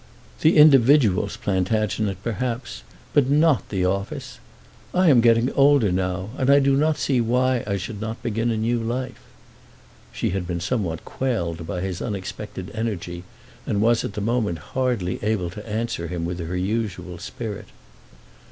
[0.39, 2.81] "The individuals, Plantagenet, perhaps;
[3.13, 4.39] but not the office.
[4.95, 8.49] I am getting older now, and I do not see why I should not begin
[8.49, 9.21] a new life."
[10.11, 13.25] She had been somewhat quelled by his unexpected energy,
[13.67, 17.67] and was at the moment hardly able to answer him with her usual spirit.